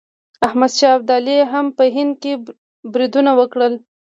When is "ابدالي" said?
0.97-1.37